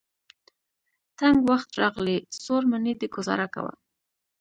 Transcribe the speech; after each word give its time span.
تنګ 1.19 1.37
وخت 1.49 1.69
راغلی. 1.81 2.17
څوړ 2.43 2.61
منی 2.71 2.93
دی 2.99 3.07
ګذاره 3.15 3.47
کوه. 3.55 3.73